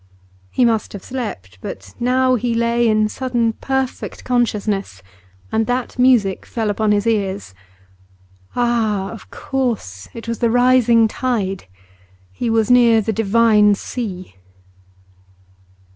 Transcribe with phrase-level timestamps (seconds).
[0.49, 5.03] He must have slept, but now he lay in sudden perfect consciousness,
[5.51, 7.53] and that music fell upon his ears.
[8.55, 9.11] Ah!
[9.11, 11.65] of course it was the rising tide;
[12.31, 14.37] he was near the divine sea.